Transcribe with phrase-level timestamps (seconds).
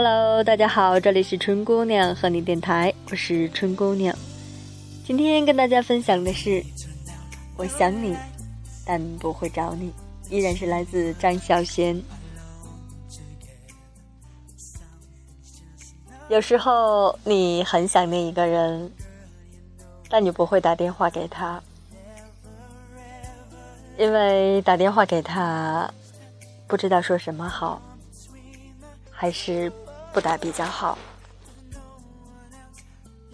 [0.00, 4.16] Hello，大家好，这里是春姑娘和你电台，我是春姑娘。
[5.04, 6.64] 今天跟大家分享的是，
[7.56, 8.16] 我想你，
[8.86, 9.92] 但不会找你，
[10.30, 12.00] 依然是来自张小娴。
[16.28, 18.88] 有时候你很想念一个人，
[20.08, 21.60] 但你不会打电话给他，
[23.98, 25.92] 因为打电话给他，
[26.68, 27.82] 不知道说什么好，
[29.10, 29.68] 还是
[30.12, 30.98] 不打比较好。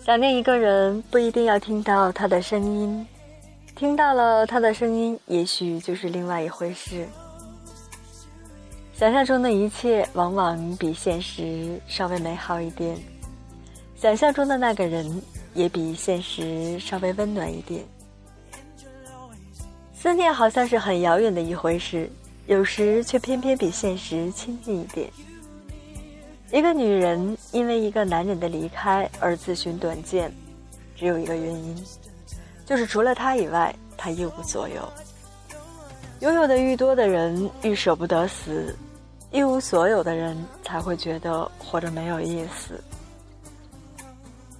[0.05, 3.06] 想念一个人，不一定要听到他的声音，
[3.74, 7.09] 听到了他的声音，也许就是另外一回事。
[8.92, 12.96] 想象中的一切往往比现实稍微美好一点，
[13.96, 15.23] 想象中的那个人
[15.54, 17.82] 也比现实稍微温暖一点。
[19.95, 22.10] 思念好像是很遥远的一回事，
[22.46, 25.10] 有时却偏偏比现实亲近一点。
[26.55, 30.33] 一个女人因为一个男人的离开而自寻短见，
[30.95, 31.85] 只有一个原因，
[32.65, 34.88] 就是除了他以外，她一无所有。
[36.21, 38.73] 拥有的愈多的人，愈舍不得死。
[39.33, 42.80] 一无所有的人才会觉得活着没有意思。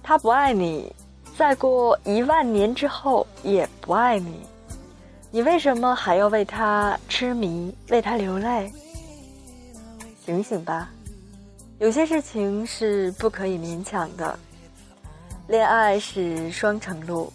[0.03, 0.93] 他不爱你，
[1.37, 4.41] 再过一万年之后也不爱你，
[5.31, 8.69] 你为什么还要为他痴迷，为他流泪？
[10.25, 10.91] 醒醒吧，
[11.77, 14.39] 有些事情是不可以勉强的。
[15.47, 17.31] 恋爱是双程路，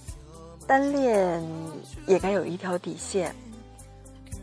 [0.66, 1.42] 单恋
[2.06, 3.34] 也该有一条底线。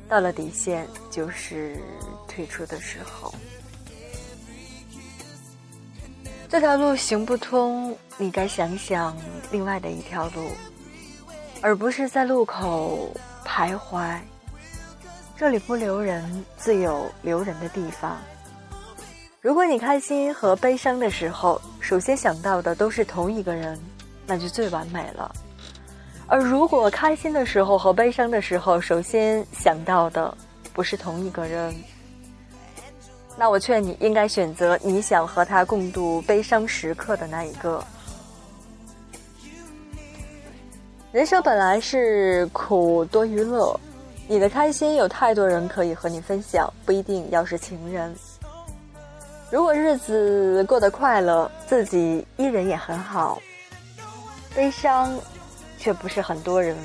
[0.08, 1.82] 到了底线，就是
[2.28, 3.34] 退出的时候。
[6.48, 9.18] 这条路行不通，你该想想
[9.52, 10.52] 另外的一条路，
[11.60, 14.18] 而不是在路口徘徊。
[15.36, 18.18] 这里不留人，自有留人的地方。
[19.48, 23.80] 如果你开心和悲伤的时候，首先想到的都是同一个人，
[24.26, 25.34] 那就最完美了。
[26.28, 30.38] 而如果开心的时候和悲伤的时候，首先想到的
[30.74, 31.74] 不是同一个人，
[33.38, 37.82] 那我劝你应该选择你想和他共度悲伤时刻的那一个。
[41.14, 43.80] 人生本来是苦多于乐，
[44.28, 48.14] 你的开心有太多人可以和你分享，不一定要是情人。
[49.52, 53.42] 如果日子过得快乐，自己依然也很好。
[54.56, 55.18] 悲伤。
[55.80, 56.76] 却不是很多人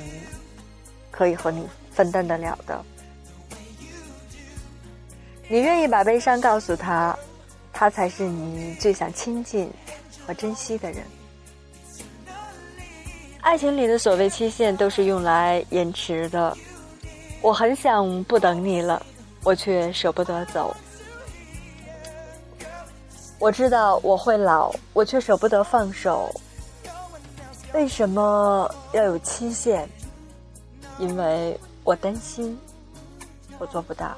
[1.09, 2.79] 可以和你分担得了的。
[5.47, 7.17] 你愿意把悲伤告诉他，
[7.73, 9.67] 他才是你最想亲近
[10.27, 11.03] 和珍惜的人。
[13.41, 16.55] 爱情里的所谓期限都是用来延迟的。
[17.41, 19.03] 我很想不等你了，
[19.43, 20.73] 我却舍不得走。
[23.43, 26.33] 我知道我会老，我却舍不得放手。
[27.73, 29.85] 为什么要有期限？
[30.97, 32.57] 因为我担心
[33.59, 34.15] 我做不到。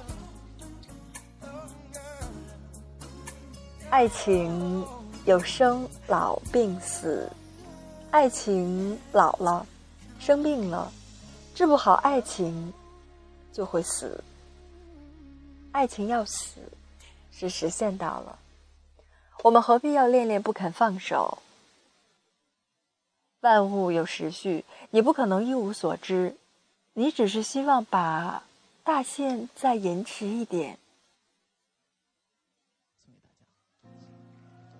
[3.89, 4.85] 爱情
[5.25, 7.27] 有生老病死，
[8.11, 9.65] 爱情老了，
[10.19, 10.91] 生病了，
[11.55, 12.71] 治不好爱情
[13.51, 14.23] 就会死。
[15.71, 16.59] 爱情要死
[17.31, 18.37] 是实现到了，
[19.43, 21.37] 我们何必要恋恋不肯放手？
[23.41, 26.35] 万物有时序，你不可能一无所知，
[26.93, 28.41] 你只是希望把
[28.83, 30.79] 大限再延迟一点。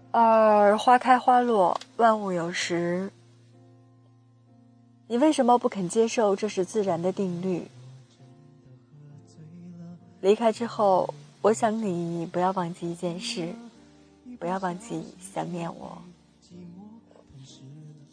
[0.09, 3.11] 而花开花落，万物有时，
[5.07, 7.67] 你为什么不肯接受这是自然的定律？
[10.21, 13.53] 离开之后，我想你不要忘记一件事，
[14.39, 16.01] 不要忘记想念我。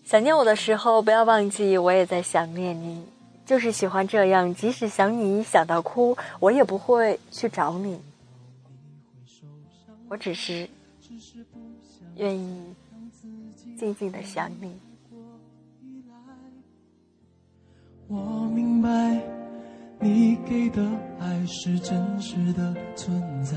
[0.05, 3.05] 想念我的时候，不要忘记我也在想念你。
[3.45, 8.01] 就是喜欢这样，即使想你想到哭，我也不会去找你。
[10.09, 10.69] 我只是
[12.17, 12.75] 愿意
[13.79, 14.79] 静静的想你。
[18.09, 18.17] 我
[18.55, 19.21] 明白，
[19.99, 20.83] 你给的
[21.19, 23.57] 爱是真实的存在。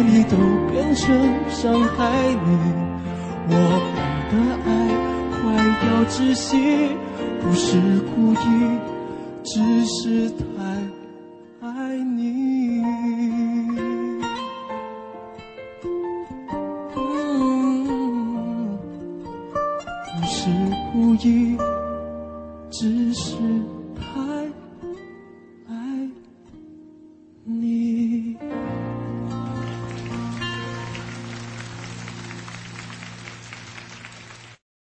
[0.00, 0.36] 爱你都
[0.70, 1.14] 变成
[1.50, 2.48] 伤害你，
[3.48, 3.94] 我们
[4.30, 4.68] 的爱
[5.36, 5.38] 快
[5.88, 6.56] 要窒息，
[7.42, 7.76] 不是
[8.16, 8.36] 故意，
[9.44, 10.42] 只是太
[11.60, 11.68] 爱
[12.16, 12.82] 你。
[20.14, 20.48] 不是
[20.94, 21.58] 故意，
[22.70, 23.36] 只是。